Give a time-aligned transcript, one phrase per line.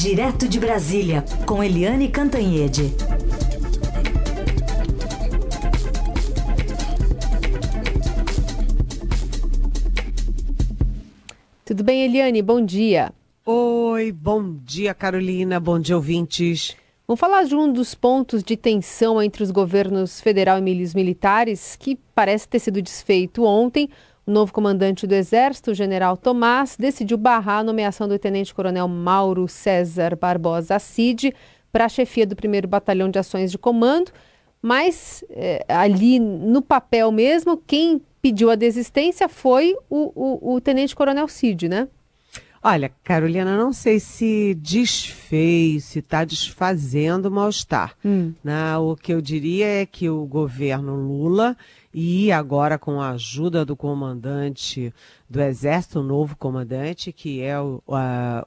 [0.00, 2.94] Direto de Brasília, com Eliane Cantanhede.
[11.64, 12.40] Tudo bem, Eliane?
[12.40, 13.12] Bom dia.
[13.44, 15.58] Oi, bom dia, Carolina.
[15.58, 16.76] Bom dia, ouvintes.
[17.04, 21.74] Vamos falar de um dos pontos de tensão entre os governos federal e os militares,
[21.74, 23.90] que parece ter sido desfeito ontem.
[24.28, 29.48] O novo comandante do Exército, o general Tomás, decidiu barrar a nomeação do tenente-coronel Mauro
[29.48, 31.34] César Barbosa Cid
[31.72, 34.12] para a chefia do 1 Batalhão de Ações de Comando.
[34.60, 41.26] Mas é, ali no papel mesmo, quem pediu a desistência foi o, o, o tenente-coronel
[41.26, 41.88] Cid, né?
[42.62, 47.94] Olha, Carolina, não sei se desfez, se está desfazendo o mal-estar.
[48.04, 48.34] Hum.
[48.44, 48.76] Né?
[48.76, 51.56] O que eu diria é que o governo Lula
[52.00, 54.94] e agora com a ajuda do comandante
[55.28, 57.82] do Exército, o novo comandante, que é o,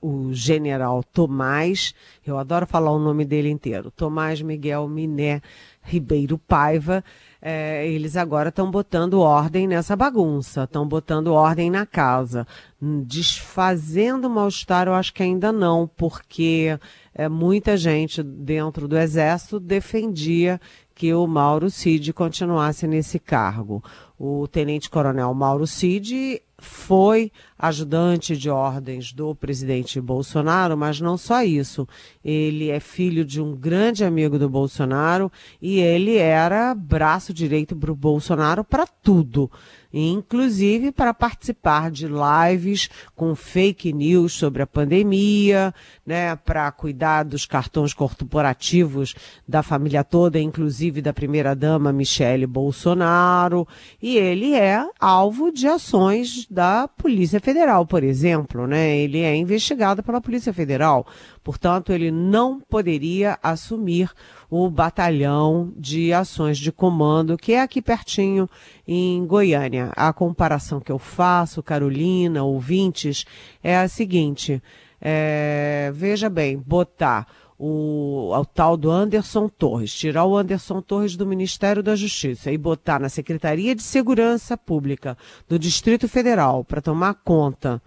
[0.02, 1.94] o general Tomás,
[2.26, 5.42] eu adoro falar o nome dele inteiro, Tomás Miguel Miné
[5.84, 7.04] Ribeiro Paiva,
[7.42, 12.48] é, eles agora estão botando ordem nessa bagunça, estão botando ordem na casa.
[12.80, 16.78] Desfazendo o mal-estar, eu acho que ainda não, porque
[17.14, 20.62] é, muita gente dentro do Exército defendia
[20.94, 23.84] que o Mauro Cid continuasse nesse cargo.
[24.20, 31.88] O tenente-coronel Mauro Cid foi ajudante de ordens do presidente Bolsonaro, mas não só isso.
[32.24, 37.92] Ele é filho de um grande amigo do Bolsonaro e ele era braço direito para
[37.92, 39.50] o Bolsonaro para tudo
[39.94, 45.74] inclusive para participar de lives com fake news sobre a pandemia,
[46.06, 49.16] né, para cuidar dos cartões corporativos
[49.48, 53.68] da família toda, inclusive da primeira-dama Michele Bolsonaro,
[54.02, 58.98] e ele é alvo de ações da Polícia Federal, por exemplo, né?
[58.98, 61.06] Ele é investigado pela Polícia Federal.
[61.44, 64.10] Portanto, ele não poderia assumir
[64.52, 68.50] o batalhão de ações de comando, que é aqui pertinho
[68.86, 69.94] em Goiânia.
[69.96, 73.26] A comparação que eu faço, Carolina, ouvintes,
[73.64, 74.62] é a seguinte:
[75.00, 77.26] é, veja bem, botar
[77.58, 82.58] o, o, tal do Anderson Torres, tirar o Anderson Torres do Ministério da Justiça e
[82.58, 85.18] botar na Secretaria de Segurança Pública
[85.48, 87.82] do Distrito Federal para tomar conta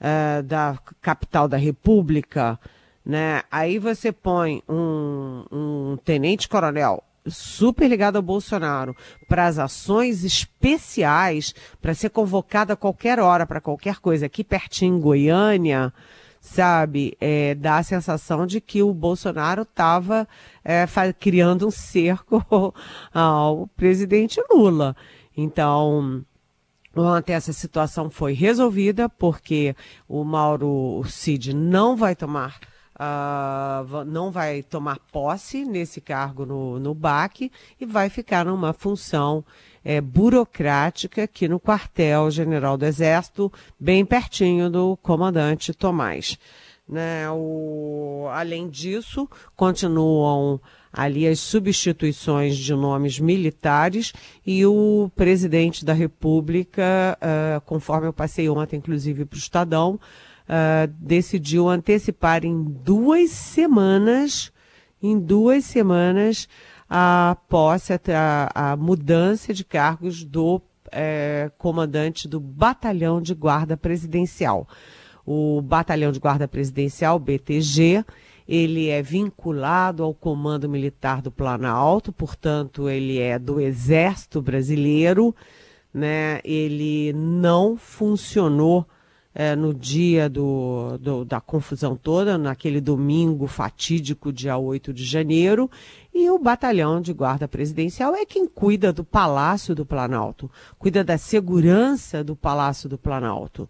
[0.00, 2.58] é, da capital da República
[3.04, 3.42] né?
[3.50, 8.96] Aí você põe um, um tenente-coronel super ligado ao Bolsonaro
[9.28, 14.96] para as ações especiais, para ser convocado a qualquer hora para qualquer coisa aqui pertinho
[14.96, 15.92] em Goiânia,
[16.40, 17.16] sabe?
[17.20, 20.26] É, dá a sensação de que o Bolsonaro estava
[20.64, 20.86] é,
[21.18, 22.42] criando um cerco
[23.12, 24.96] ao presidente Lula.
[25.36, 26.24] Então,
[26.96, 29.76] Ontem essa situação foi resolvida porque
[30.08, 32.58] o Mauro Cid não vai tomar
[33.00, 37.50] uh, não vai tomar posse nesse cargo no, no BAC
[37.80, 39.42] e vai ficar numa função
[39.82, 46.38] é, burocrática aqui no quartel-general do Exército, bem pertinho do comandante Tomás.
[46.86, 50.60] Né, o, além disso, continuam
[50.92, 54.12] ali as substituições de nomes militares
[54.44, 60.00] e o presidente da República, uh, conforme eu passei ontem, inclusive, para o Estadão,
[60.48, 64.52] uh, decidiu antecipar em duas semanas,
[65.02, 66.48] em duas semanas,
[66.88, 74.68] a posse, a, a mudança de cargos do é, comandante do Batalhão de Guarda Presidencial.
[75.24, 78.04] O Batalhão de Guarda Presidencial, BTG,
[78.48, 85.34] ele é vinculado ao Comando Militar do Planalto, portanto, ele é do Exército Brasileiro,
[85.94, 86.40] né?
[86.44, 88.84] Ele não funcionou
[89.34, 95.70] é, no dia do, do, da confusão toda, naquele domingo fatídico, dia 8 de janeiro,
[96.12, 101.16] e o batalhão de guarda presidencial é quem cuida do Palácio do Planalto, cuida da
[101.16, 103.68] segurança do Palácio do Planalto.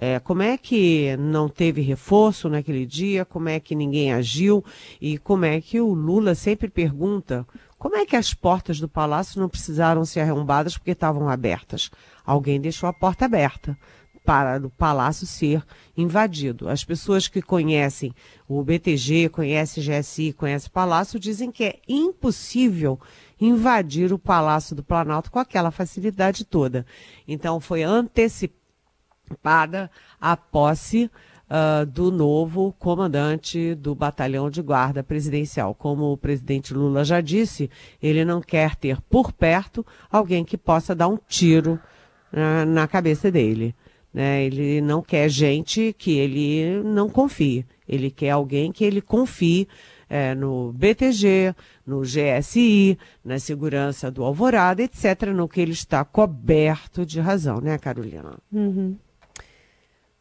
[0.00, 3.24] É, como é que não teve reforço naquele dia?
[3.24, 4.64] Como é que ninguém agiu?
[5.00, 7.44] E como é que o Lula sempre pergunta
[7.78, 11.90] como é que as portas do palácio não precisaram ser arrombadas porque estavam abertas?
[12.26, 13.78] Alguém deixou a porta aberta
[14.28, 15.64] para o palácio ser
[15.96, 16.68] invadido.
[16.68, 18.14] As pessoas que conhecem
[18.46, 23.00] o BTG, conhecem GSI, conhecem o palácio, dizem que é impossível
[23.40, 26.84] invadir o palácio do Planalto com aquela facilidade toda.
[27.26, 28.50] Então foi antecipada
[30.20, 31.10] a posse
[31.50, 35.74] Uh, do novo comandante do batalhão de guarda presidencial.
[35.74, 37.70] Como o presidente Lula já disse,
[38.02, 39.82] ele não quer ter por perto
[40.12, 41.80] alguém que possa dar um tiro
[42.34, 43.74] uh, na cabeça dele.
[44.18, 44.42] Né?
[44.42, 47.64] Ele não quer gente que ele não confie.
[47.88, 49.68] Ele quer alguém que ele confie
[50.10, 51.54] é, no BTG,
[51.86, 57.78] no GSI, na segurança do Alvorada, etc., no que ele está coberto de razão, né,
[57.78, 58.36] Carolina?
[58.52, 58.96] Uhum.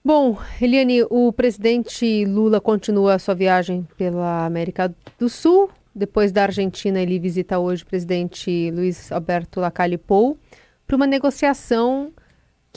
[0.06, 5.72] Bom, Eliane, o presidente Lula continua a sua viagem pela América do Sul.
[5.96, 10.38] Depois da Argentina, ele visita hoje o presidente Luiz Alberto Lacalle Pou
[10.86, 12.14] para uma negociação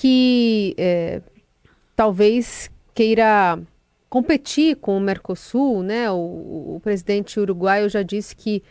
[0.00, 1.20] que é,
[1.94, 3.60] talvez queira
[4.08, 6.10] competir com o Mercosul, né?
[6.10, 8.62] O, o, presidente uruguaio já disse que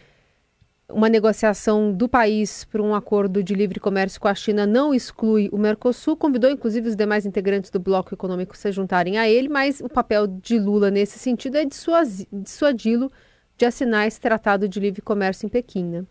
[0.92, 5.50] uma negociação do país para um acordo de livre comércio com a China não exclui
[5.52, 9.82] o Mercosul, convidou inclusive os demais integrantes do bloco econômico se juntarem a ele, mas
[9.82, 13.12] o papel de Lula nesse sentido é dissuadi-lo
[13.56, 16.06] de assinar esse tratado de livre comércio em Pequim, né?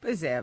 [0.00, 0.40] Pois é,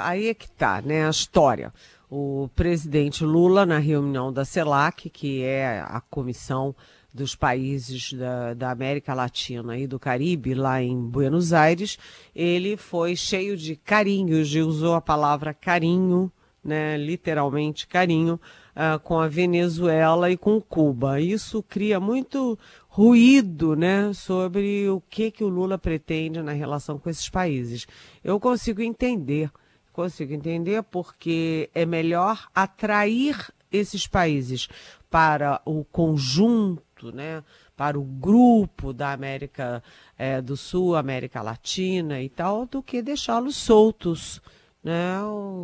[0.00, 1.72] aí é que está, né, a história.
[2.16, 6.72] O presidente Lula, na reunião da CELAC, que é a comissão
[7.12, 11.98] dos países da, da, América Latina e do Caribe, lá em Buenos Aires,
[12.32, 16.30] ele foi cheio de carinhos, e usou a palavra carinho,
[16.62, 18.38] né, literalmente carinho,
[18.76, 21.20] uh, com a Venezuela e com Cuba.
[21.20, 22.56] Isso cria muito
[22.86, 27.88] ruído né, sobre o que, que o Lula pretende na relação com esses países.
[28.22, 29.50] Eu consigo entender,
[29.94, 34.68] consigo entender porque é melhor atrair esses países
[35.08, 37.42] para o conjunto né,
[37.76, 39.82] para o grupo da América
[40.16, 44.40] é, do Sul, América Latina e tal, do que deixá-los soltos,
[44.82, 45.16] né,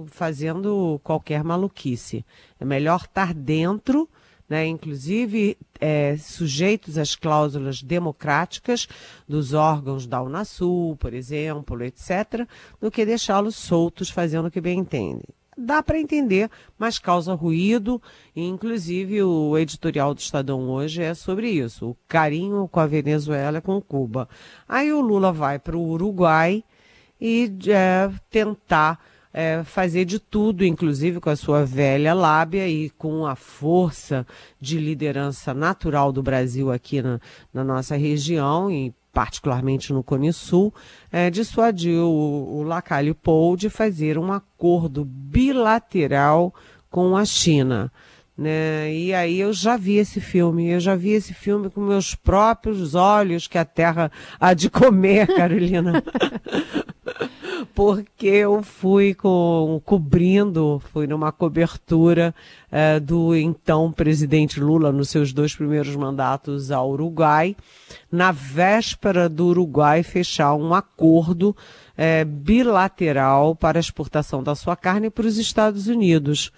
[0.09, 2.25] fazendo qualquer maluquice.
[2.59, 4.09] É melhor estar dentro,
[4.50, 8.88] né, inclusive é, sujeitos às cláusulas democráticas
[9.29, 12.47] dos órgãos da Unasul, por exemplo, etc.,
[12.81, 15.23] do que deixá-los soltos fazendo o que bem entendem
[15.61, 18.00] dá para entender, mas causa ruído.
[18.35, 23.61] E, inclusive, o editorial do Estadão hoje é sobre isso: o carinho com a Venezuela
[23.61, 24.29] com Cuba.
[24.69, 26.64] Aí o Lula vai para o Uruguai
[27.20, 28.99] e é, tentar.
[29.32, 34.27] É, fazer de tudo, inclusive com a sua velha lábia e com a força
[34.61, 37.21] de liderança natural do Brasil aqui na,
[37.55, 40.75] na nossa região, e particularmente no Cone Sul,
[41.12, 46.53] é, dissuadiu o, o Lacalle Pou de fazer um acordo bilateral
[46.91, 47.93] com a China.
[48.40, 48.94] Né?
[48.94, 52.94] E aí eu já vi esse filme, eu já vi esse filme com meus próprios
[52.94, 54.10] olhos que a terra
[54.40, 56.02] há de comer, Carolina.
[57.75, 62.34] porque eu fui com, cobrindo, fui numa cobertura
[62.72, 67.54] é, do então presidente Lula nos seus dois primeiros mandatos ao Uruguai,
[68.10, 71.54] na véspera do Uruguai fechar um acordo
[71.94, 76.50] é, bilateral para exportação da sua carne para os Estados Unidos.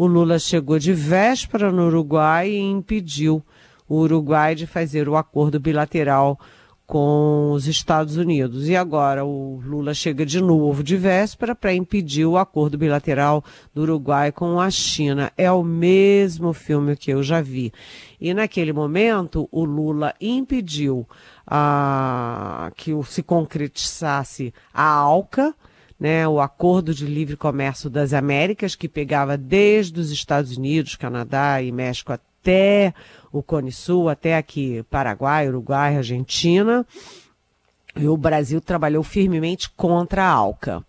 [0.00, 3.44] O Lula chegou de véspera no Uruguai e impediu
[3.86, 6.40] o Uruguai de fazer o acordo bilateral
[6.86, 8.66] com os Estados Unidos.
[8.66, 13.44] E agora o Lula chega de novo de véspera para impedir o acordo bilateral
[13.74, 15.30] do Uruguai com a China.
[15.36, 17.70] É o mesmo filme que eu já vi.
[18.18, 21.06] E naquele momento o Lula impediu
[21.46, 25.54] ah, que se concretizasse a ALCA,
[26.00, 31.60] né, o Acordo de Livre Comércio das Américas, que pegava desde os Estados Unidos, Canadá
[31.60, 32.94] e México até
[33.30, 36.86] o Cone Sul, até aqui Paraguai, Uruguai, Argentina.
[37.94, 40.82] E o Brasil trabalhou firmemente contra a ALCA.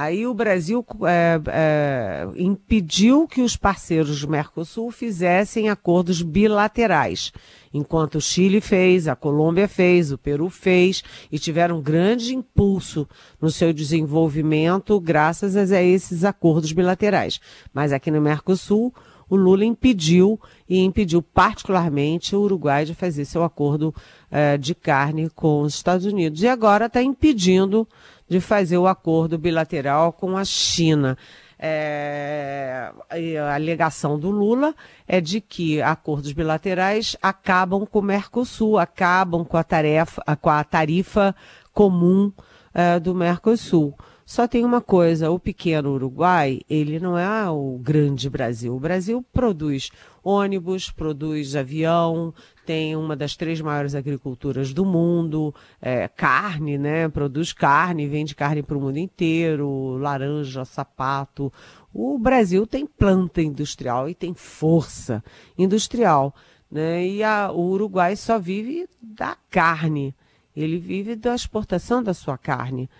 [0.00, 7.32] Aí o Brasil é, é, impediu que os parceiros do Mercosul fizessem acordos bilaterais,
[7.74, 11.02] enquanto o Chile fez, a Colômbia fez, o Peru fez,
[11.32, 13.08] e tiveram um grande impulso
[13.40, 17.40] no seu desenvolvimento graças a esses acordos bilaterais.
[17.74, 18.94] Mas aqui no Mercosul,
[19.28, 23.94] o Lula impediu e impediu particularmente o Uruguai de fazer seu acordo
[24.30, 26.42] eh, de carne com os Estados Unidos.
[26.42, 27.86] E agora está impedindo
[28.28, 31.16] de fazer o acordo bilateral com a China.
[31.60, 32.92] É,
[33.40, 34.74] a alegação do Lula
[35.08, 40.62] é de que acordos bilaterais acabam com o Mercosul, acabam com a, tarefa, com a
[40.62, 41.34] tarifa
[41.72, 42.32] comum
[42.72, 43.94] é, do Mercosul.
[44.24, 48.76] Só tem uma coisa, o pequeno Uruguai, ele não é o grande Brasil.
[48.76, 49.90] O Brasil produz
[50.22, 52.34] ônibus, produz avião,
[52.68, 57.08] tem uma das três maiores agriculturas do mundo, é, carne, né?
[57.08, 61.50] Produz carne, vende carne para o mundo inteiro, laranja, sapato.
[61.94, 65.24] O Brasil tem planta industrial e tem força
[65.56, 66.34] industrial,
[66.70, 67.06] né?
[67.06, 70.14] E a, o Uruguai só vive da carne.
[70.54, 72.90] Ele vive da exportação da sua carne.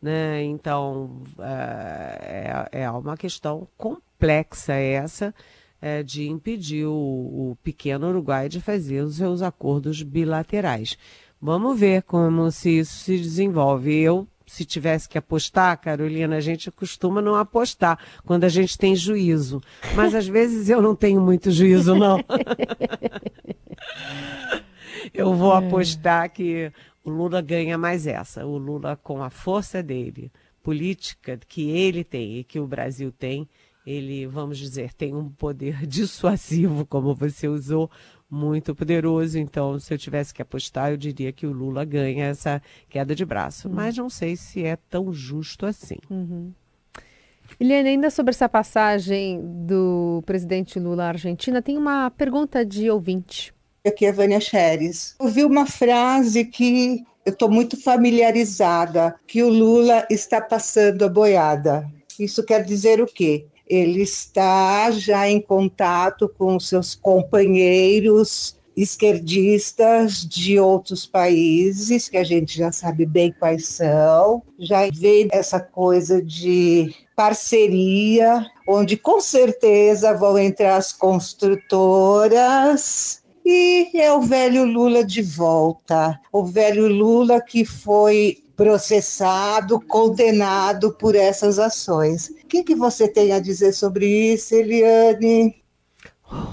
[0.00, 0.42] Né?
[0.44, 5.34] Então, é, é, é uma questão complexa essa,
[5.80, 10.98] é, de impedir o, o pequeno Uruguai de fazer os seus acordos bilaterais.
[11.40, 13.96] Vamos ver como se isso se desenvolve.
[13.96, 18.96] Eu, se tivesse que apostar, Carolina, a gente costuma não apostar quando a gente tem
[18.96, 19.60] juízo.
[19.94, 22.18] Mas às vezes eu não tenho muito juízo, não.
[25.14, 25.58] eu vou é.
[25.58, 26.72] apostar que
[27.04, 28.44] o Lula ganha mais essa.
[28.44, 30.32] O Lula, com a força dele,
[30.62, 33.48] política que ele tem e que o Brasil tem,
[33.88, 37.90] ele, vamos dizer, tem um poder dissuasivo, como você usou,
[38.30, 39.38] muito poderoso.
[39.38, 43.24] Então, se eu tivesse que apostar, eu diria que o Lula ganha essa queda de
[43.24, 43.66] braço.
[43.66, 43.74] Uhum.
[43.74, 45.96] Mas não sei se é tão justo assim.
[46.10, 46.52] Uhum.
[47.58, 53.54] Eliane, ainda sobre essa passagem do presidente Lula à Argentina, tem uma pergunta de ouvinte.
[53.86, 55.14] Aqui é a Vânia Xeres.
[55.18, 61.90] Ouvi uma frase que eu estou muito familiarizada, que o Lula está passando a boiada.
[62.18, 63.46] Isso quer dizer o quê?
[63.68, 72.56] Ele está já em contato com seus companheiros esquerdistas de outros países, que a gente
[72.56, 80.38] já sabe bem quais são, já vê essa coisa de parceria, onde com certeza vão
[80.38, 83.24] entrar as construtoras.
[83.44, 91.14] E é o velho Lula de volta, o velho Lula que foi processado, condenado por
[91.14, 92.28] essas ações.
[92.28, 95.62] O que, que você tem a dizer sobre isso, Eliane?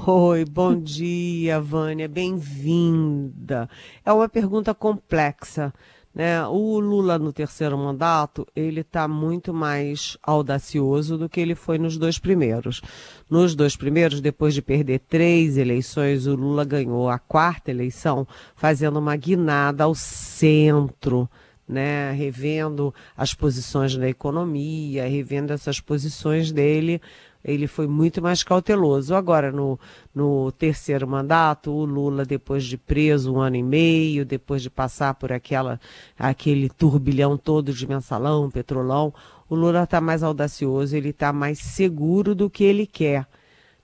[0.06, 3.68] Oi, bom dia, Vânia, bem-vinda.
[4.06, 5.74] É uma pergunta complexa.
[6.14, 6.46] Né?
[6.46, 11.98] O Lula no terceiro mandato, ele está muito mais audacioso do que ele foi nos
[11.98, 12.82] dois primeiros.
[13.28, 19.00] Nos dois primeiros, depois de perder três eleições, o Lula ganhou a quarta eleição, fazendo
[19.00, 21.28] uma guinada ao centro
[21.68, 27.02] né, revendo as posições da economia, revendo essas posições dele,
[27.44, 29.14] ele foi muito mais cauteloso.
[29.14, 29.80] Agora, no,
[30.14, 35.14] no terceiro mandato, o Lula, depois de preso um ano e meio, depois de passar
[35.14, 35.80] por aquela,
[36.18, 39.14] aquele turbilhão todo de mensalão, petrolão,
[39.48, 43.28] o Lula está mais audacioso, ele está mais seguro do que ele quer.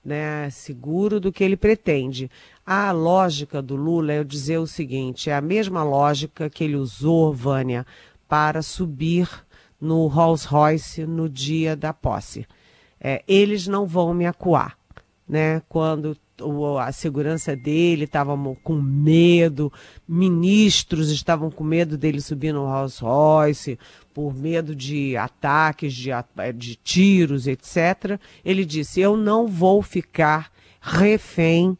[0.03, 2.29] Né, seguro do que ele pretende.
[2.65, 6.75] A lógica do Lula é eu dizer o seguinte: é a mesma lógica que ele
[6.75, 7.85] usou, Vânia,
[8.27, 9.29] para subir
[9.79, 12.47] no Rolls Royce no dia da posse.
[12.99, 14.77] É, eles não vão me acuar.
[15.27, 15.61] Né?
[15.67, 16.15] Quando
[16.79, 19.71] a segurança dele estava com medo,
[20.07, 23.77] ministros estavam com medo dele subir no Rolls Royce,
[24.13, 26.11] por medo de ataques, de,
[26.55, 28.19] de tiros, etc.
[28.43, 30.51] Ele disse: Eu não vou ficar
[30.81, 31.77] refém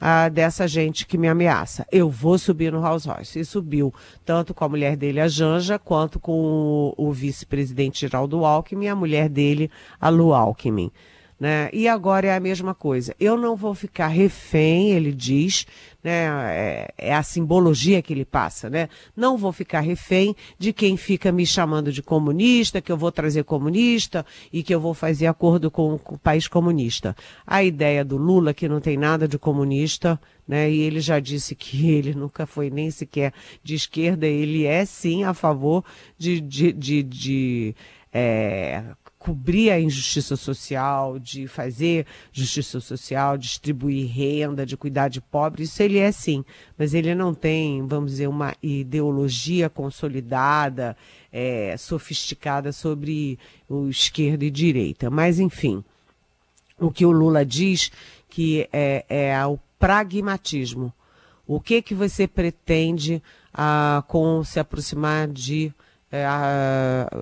[0.00, 1.86] ah, dessa gente que me ameaça.
[1.90, 3.40] Eu vou subir no House Royce.
[3.40, 3.92] E subiu,
[4.24, 8.88] tanto com a mulher dele, a Janja, quanto com o, o vice-presidente Geraldo Alckmin e
[8.88, 9.70] a mulher dele,
[10.00, 10.90] a Lu Alckmin.
[11.38, 11.70] Né?
[11.72, 13.14] E agora é a mesma coisa.
[13.20, 15.66] Eu não vou ficar refém, ele diz,
[16.02, 16.26] né?
[16.52, 18.88] É, é, a simbologia que ele passa, né?
[19.16, 23.44] Não vou ficar refém de quem fica me chamando de comunista, que eu vou trazer
[23.44, 27.14] comunista e que eu vou fazer acordo com, com o país comunista.
[27.46, 30.68] A ideia do Lula, que não tem nada de comunista, né?
[30.68, 35.22] E ele já disse que ele nunca foi nem sequer de esquerda, ele é sim
[35.22, 35.84] a favor
[36.16, 37.74] de, de, de, de
[38.12, 38.82] é,
[39.28, 45.82] cobrir a injustiça social, de fazer justiça social, distribuir renda, de cuidar de pobres, isso
[45.82, 46.42] ele é sim,
[46.78, 50.96] mas ele não tem, vamos dizer, uma ideologia consolidada,
[51.30, 55.10] é, sofisticada sobre o esquerda e direita.
[55.10, 55.84] Mas, enfim,
[56.80, 57.92] o que o Lula diz
[58.30, 60.90] que é, é o pragmatismo.
[61.46, 65.70] O que que você pretende ah, com se aproximar de
[66.10, 66.26] é,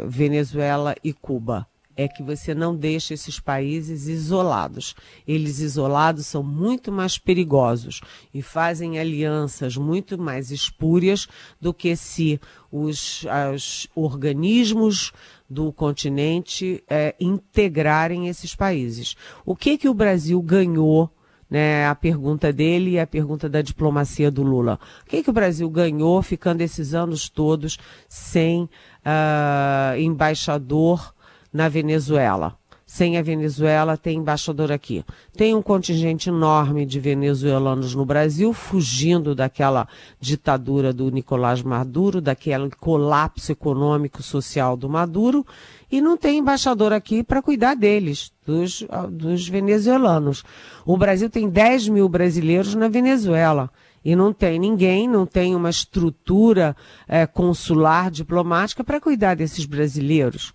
[0.06, 1.66] Venezuela e Cuba?
[1.96, 4.94] É que você não deixa esses países isolados.
[5.26, 8.00] Eles isolados são muito mais perigosos
[8.34, 11.26] e fazem alianças muito mais espúrias
[11.60, 13.24] do que se os,
[13.54, 15.12] os organismos
[15.48, 19.16] do continente é, integrarem esses países.
[19.44, 21.10] O que que o Brasil ganhou
[21.48, 24.78] né, a pergunta dele e a pergunta da diplomacia do Lula.
[25.02, 31.14] O que, que o Brasil ganhou ficando esses anos todos sem uh, embaixador
[31.52, 32.56] na Venezuela.
[32.88, 35.04] Sem a Venezuela, tem embaixador aqui.
[35.36, 39.88] Tem um contingente enorme de venezuelanos no Brasil, fugindo daquela
[40.20, 45.44] ditadura do Nicolás Maduro, daquele colapso econômico social do Maduro,
[45.90, 50.44] e não tem embaixador aqui para cuidar deles, dos, dos venezuelanos.
[50.84, 53.68] O Brasil tem 10 mil brasileiros na Venezuela
[54.04, 56.76] e não tem ninguém, não tem uma estrutura
[57.08, 60.52] é, consular diplomática para cuidar desses brasileiros.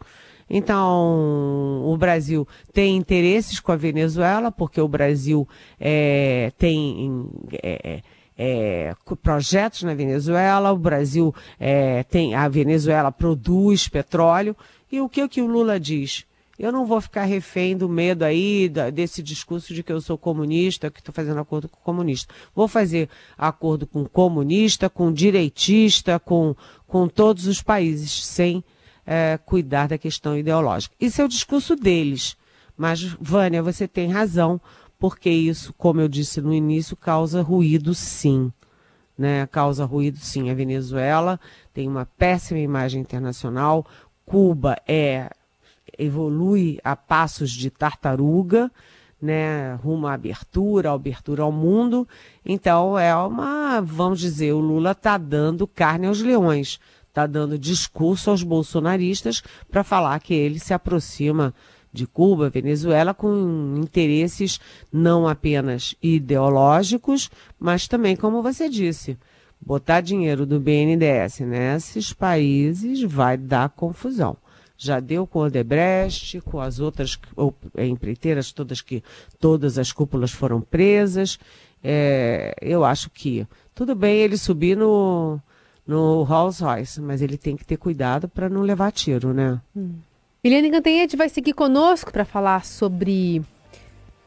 [0.54, 5.48] Então, o Brasil tem interesses com a Venezuela, porque o Brasil
[5.80, 7.26] é, tem.
[7.64, 8.02] É,
[8.38, 14.56] é, projetos na Venezuela, o Brasil é, tem, a Venezuela produz petróleo,
[14.92, 16.26] e o que, que o Lula diz?
[16.60, 20.92] Eu não vou ficar refém do medo aí, desse discurso de que eu sou comunista,
[20.92, 22.34] que estou fazendo acordo com comunista.
[22.54, 26.56] Vou fazer acordo com comunista, com direitista, com,
[26.88, 28.64] com todos os países, sem
[29.06, 30.96] é, cuidar da questão ideológica.
[31.00, 32.38] Isso é o discurso deles.
[32.78, 34.60] Mas, Vânia, você tem razão
[35.00, 38.52] porque isso, como eu disse no início, causa ruído sim.
[39.18, 39.48] Né?
[39.48, 40.50] Causa ruído sim.
[40.50, 41.40] A Venezuela
[41.74, 43.86] tem uma péssima imagem internacional,
[44.26, 45.30] Cuba é
[45.98, 48.72] evolui a passos de tartaruga,
[49.22, 52.08] né, rumo à abertura, à abertura ao mundo.
[52.46, 56.80] Então é uma, vamos dizer, o Lula está dando carne aos leões,
[57.12, 61.54] está dando discurso aos bolsonaristas para falar que ele se aproxima
[61.94, 69.18] de Cuba, Venezuela, com interesses não apenas ideológicos, mas também, como você disse,
[69.60, 74.38] botar dinheiro do BNDES nesses países vai dar confusão.
[74.78, 79.04] Já deu com o Odebrecht, com as outras ou, é, empreiteiras todas que
[79.38, 81.38] todas as cúpulas foram presas.
[81.84, 85.40] É, eu acho que tudo bem ele subir no,
[85.92, 89.60] no Rolls Royce, mas ele tem que ter cuidado para não levar tiro, né?
[89.76, 89.96] Hum.
[90.42, 93.44] Eliane Cantanhete vai seguir conosco para falar sobre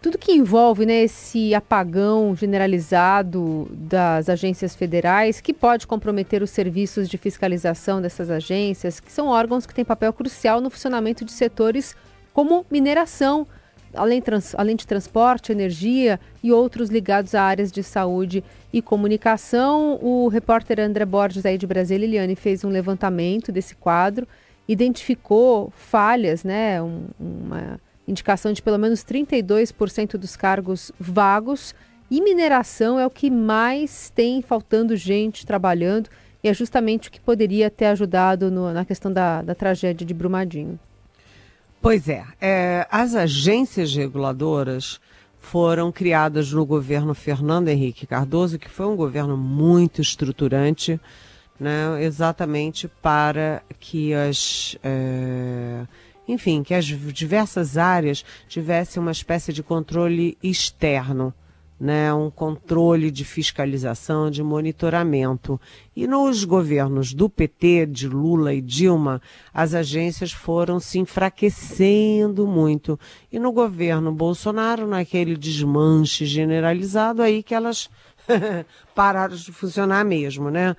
[0.00, 7.08] tudo que envolve né, esse apagão generalizado das agências federais, que pode comprometer os serviços
[7.08, 11.96] de fiscalização dessas agências, que são órgãos que têm papel crucial no funcionamento de setores
[12.34, 13.46] como mineração,
[13.94, 19.98] além, trans, além de transporte, energia e outros ligados a áreas de saúde e comunicação.
[20.02, 24.26] O repórter André Borges, aí de Brasília, Eliane, fez um levantamento desse quadro
[24.68, 31.74] identificou falhas, né, um, uma indicação de pelo menos 32% dos cargos vagos
[32.10, 36.08] e mineração é o que mais tem faltando gente trabalhando
[36.42, 40.12] e é justamente o que poderia ter ajudado no, na questão da, da tragédia de
[40.12, 40.78] Brumadinho.
[41.84, 44.98] Pois é, é, as agências reguladoras
[45.38, 50.98] foram criadas no governo Fernando Henrique Cardoso, que foi um governo muito estruturante,
[51.60, 54.78] né, exatamente para que as.
[54.82, 55.86] É,
[56.26, 61.34] enfim, que as diversas áreas tivessem uma espécie de controle externo,
[61.78, 65.60] né, um controle de fiscalização, de monitoramento.
[65.94, 69.20] E nos governos do PT, de Lula e Dilma,
[69.52, 72.98] as agências foram se enfraquecendo muito.
[73.30, 77.90] E no governo Bolsonaro, naquele desmanche generalizado, aí que elas
[78.94, 80.76] pararam de funcionar mesmo, né?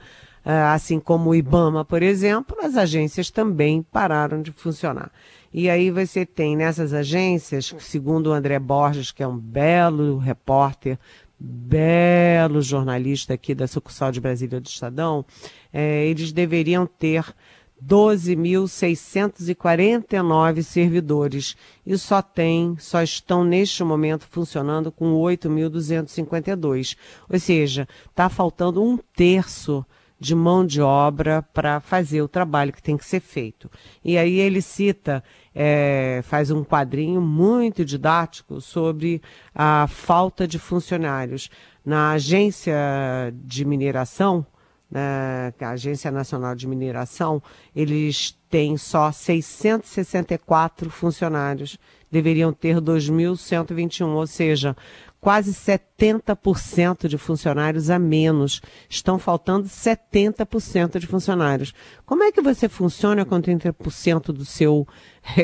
[0.47, 5.11] Ah, assim como o IBAMA, por exemplo, as agências também pararam de funcionar.
[5.57, 10.99] E aí você tem nessas agências, segundo o André Borges, que é um belo repórter,
[11.39, 15.23] belo jornalista aqui da sucursal de Brasília do Estadão,
[15.71, 17.23] é, eles deveriam ter
[17.81, 26.97] 12.649 servidores e só tem, só estão neste momento funcionando com 8.252.
[27.29, 29.85] Ou seja, está faltando um terço
[30.25, 33.69] de mão de obra para fazer o trabalho que tem que ser feito.
[34.03, 39.21] E aí ele cita, é, faz um quadrinho muito didático sobre
[39.53, 41.49] a falta de funcionários.
[41.85, 42.73] Na agência
[43.33, 44.43] de mineração,
[44.89, 47.41] né, a Agência Nacional de Mineração,
[47.75, 51.77] eles têm só 664 funcionários,
[52.09, 54.75] deveriam ter 2.121, ou seja,
[55.25, 58.61] quase 70% de funcionários a menos.
[58.87, 61.73] Estão faltando 70% de funcionários.
[62.05, 64.87] Como é que você funciona com 30% do seu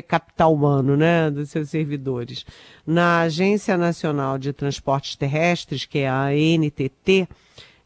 [0.07, 2.45] capital humano, né, dos seus servidores?
[2.85, 7.27] Na Agência Nacional de Transportes Terrestres, que é a ANTT,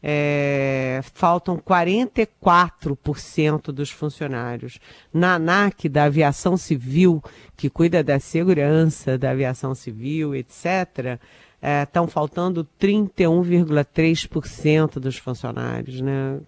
[0.02, 4.78] é, faltam 44% dos funcionários.
[5.10, 7.24] Na ANAC, da aviação civil,
[7.56, 11.18] que cuida da segurança da aviação civil, etc.,
[11.62, 16.00] estão é, faltando 31,3% dos funcionários.
[16.00, 16.40] Né?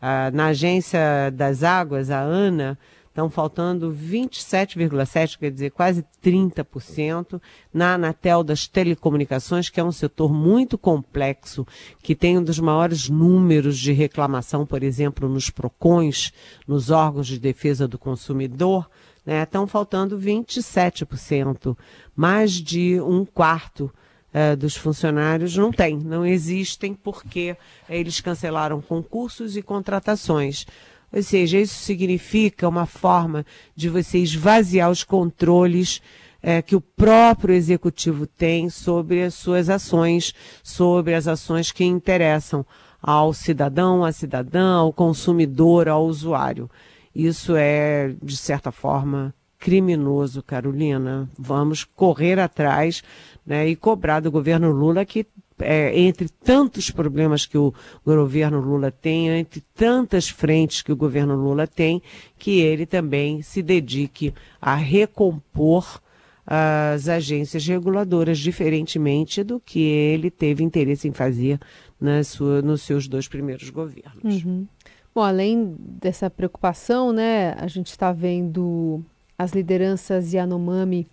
[0.00, 2.78] Ah, na agência das águas, a ANA,
[3.12, 7.40] estão faltando 27,7%, quer dizer, quase 30%.
[7.72, 11.66] Na Anatel das Telecomunicações, que é um setor muito complexo,
[12.02, 16.32] que tem um dos maiores números de reclamação, por exemplo, nos PROCONs,
[16.66, 18.88] nos órgãos de defesa do consumidor,
[19.24, 21.76] né, estão faltando 27%,
[22.16, 23.92] mais de um quarto
[24.34, 27.56] uh, dos funcionários não tem, não existem porque
[27.88, 30.66] eles cancelaram concursos e contratações.
[31.12, 33.44] Ou seja, isso significa uma forma
[33.76, 36.00] de você esvaziar os controles
[36.42, 42.66] é, que o próprio executivo tem sobre as suas ações, sobre as ações que interessam
[43.00, 46.68] ao cidadão, à cidadã, ao consumidor, ao usuário.
[47.14, 51.30] Isso é, de certa forma, criminoso, Carolina.
[51.38, 53.00] Vamos correr atrás
[53.46, 55.24] né, e cobrar do governo Lula que
[55.60, 57.72] é, entre tantos problemas que o
[58.04, 62.02] governo Lula tem, entre tantas frentes que o governo Lula tem,
[62.36, 66.00] que ele também se dedique a recompor
[66.44, 71.60] as agências reguladoras, diferentemente do que ele teve interesse em fazer
[72.00, 74.42] na sua, nos seus dois primeiros governos.
[74.42, 74.66] Uhum.
[75.14, 79.04] Bom, além dessa preocupação, né, a gente está vendo
[79.42, 81.06] as lideranças Yanomami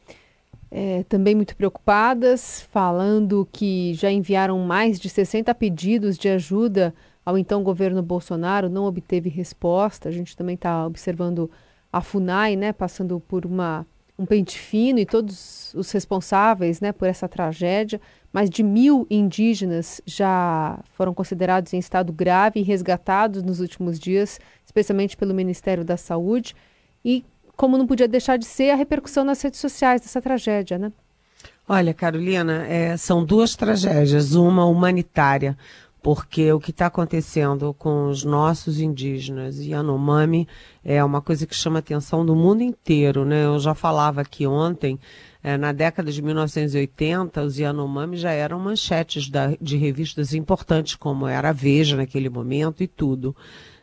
[0.72, 6.94] é, também muito preocupadas, falando que já enviaram mais de 60 pedidos de ajuda
[7.26, 10.10] ao então governo Bolsonaro, não obteve resposta.
[10.10, 11.50] A gente também está observando
[11.92, 13.86] a FUNAI, né, passando por uma,
[14.18, 18.00] um pente fino e todos os responsáveis né, por essa tragédia.
[18.32, 24.40] Mais de mil indígenas já foram considerados em estado grave e resgatados nos últimos dias,
[24.64, 26.56] especialmente pelo Ministério da Saúde.
[27.04, 27.24] E
[27.60, 30.94] como não podia deixar de ser a repercussão nas redes sociais dessa tragédia, né?
[31.68, 35.58] Olha, Carolina, é, são duas tragédias, uma humanitária,
[36.02, 40.48] porque o que está acontecendo com os nossos indígenas e Yanomami
[40.86, 43.44] é uma coisa que chama a atenção do mundo inteiro, né?
[43.44, 44.98] Eu já falava aqui ontem,
[45.44, 51.28] é, na década de 1980, os Yanomami já eram manchetes da, de revistas importantes, como
[51.28, 53.36] era a Veja naquele momento e tudo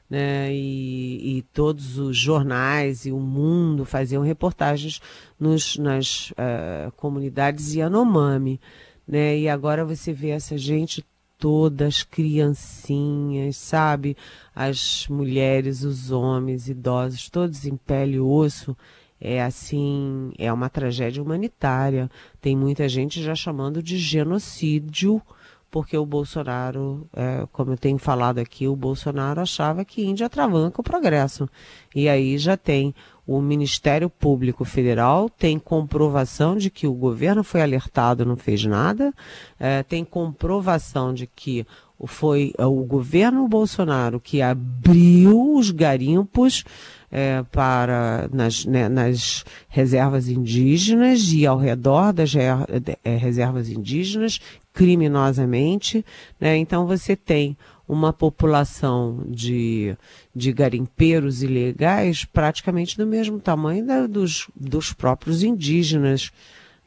[0.09, 0.53] né?
[0.53, 5.01] E, e, todos os jornais e o mundo faziam reportagens
[5.38, 8.61] nos, nas uh, comunidades Yanomami,
[9.07, 9.38] né?
[9.38, 11.05] E agora você vê essa gente
[11.38, 14.16] toda, as criancinhas, sabe?
[14.55, 18.77] As mulheres, os homens, idosos, todos em pele e osso.
[19.19, 22.11] É assim, é uma tragédia humanitária.
[22.40, 25.23] Tem muita gente já chamando de genocídio
[25.70, 30.81] porque o Bolsonaro, é, como eu tenho falado aqui, o Bolsonaro achava que Índia atravanca
[30.81, 31.48] o progresso.
[31.94, 32.94] E aí já tem
[33.26, 39.12] o Ministério Público Federal, tem comprovação de que o governo foi alertado não fez nada,
[39.59, 41.66] é, tem comprovação de que
[42.04, 46.64] foi é, o governo Bolsonaro que abriu os garimpos
[47.11, 54.40] é, para nas, né, nas reservas indígenas e ao redor das é, reservas indígenas
[54.72, 56.04] criminosamente,
[56.38, 56.56] né?
[56.59, 57.56] Então você tem
[57.88, 59.96] uma população de,
[60.35, 66.30] de garimpeiros ilegais praticamente do mesmo tamanho da, dos, dos próprios indígenas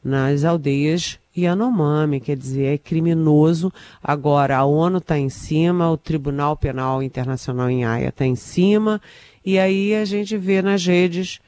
[0.04, 3.72] nas aldeias Yanomami, quer dizer, é criminoso.
[4.02, 9.00] Agora a ONU está em cima, o Tribunal Penal Internacional em Haia está em cima,
[9.44, 11.40] e aí a gente vê nas redes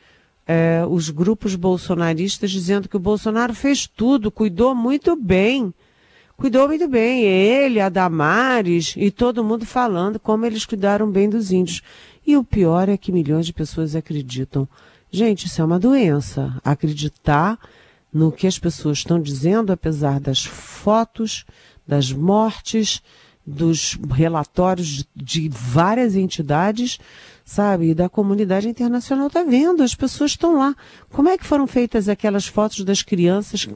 [0.47, 5.73] é, os grupos bolsonaristas dizendo que o Bolsonaro fez tudo, cuidou muito bem
[6.43, 7.23] cuidou muito bem.
[7.23, 11.83] Ele, a Damares e todo mundo falando como eles cuidaram bem dos índios.
[12.27, 14.69] E o pior é que milhões de pessoas acreditam.
[15.09, 16.61] Gente, isso é uma doença.
[16.65, 17.59] Acreditar
[18.13, 21.45] no que as pessoas estão dizendo, apesar das fotos,
[21.87, 23.01] das mortes,
[23.45, 26.99] dos relatórios de, várias entidades,
[27.45, 27.91] sabe?
[27.91, 30.77] E da comunidade internacional está vendo, as pessoas estão lá.
[31.11, 33.67] Como é que foram feitas aquelas fotos das crianças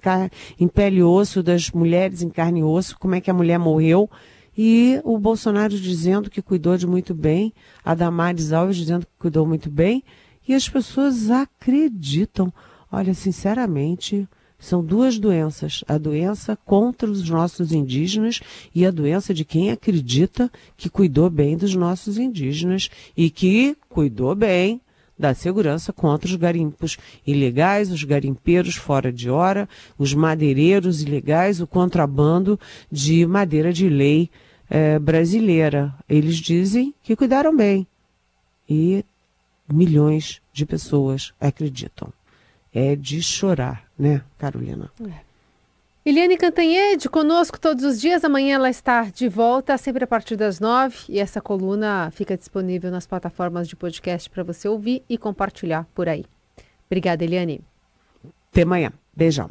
[0.58, 3.58] em pele e osso, das mulheres em carne e osso, como é que a mulher
[3.58, 4.08] morreu?
[4.56, 7.52] E o Bolsonaro dizendo que cuidou de muito bem,
[7.84, 10.02] a Damares Alves dizendo que cuidou muito bem,
[10.48, 12.52] e as pessoas acreditam.
[12.90, 18.40] Olha, sinceramente, são duas doenças: a doença contra os nossos indígenas
[18.74, 24.34] e a doença de quem acredita que cuidou bem dos nossos indígenas e que cuidou
[24.34, 24.80] bem
[25.18, 29.66] da segurança contra os garimpos ilegais, os garimpeiros fora de hora,
[29.98, 32.60] os madeireiros ilegais, o contrabando
[32.92, 34.30] de madeira de lei
[34.68, 35.94] eh, brasileira.
[36.06, 37.86] Eles dizem que cuidaram bem
[38.68, 39.04] e
[39.72, 42.12] milhões de pessoas acreditam
[42.76, 44.90] é de chorar, né, Carolina?
[45.02, 45.24] É.
[46.04, 48.22] Eliane Cantanhede, conosco todos os dias.
[48.22, 50.98] Amanhã ela está de volta, sempre a partir das nove.
[51.08, 56.06] E essa coluna fica disponível nas plataformas de podcast para você ouvir e compartilhar por
[56.06, 56.26] aí.
[56.86, 57.60] Obrigada, Eliane.
[58.52, 58.92] Até amanhã.
[59.16, 59.50] Beijão.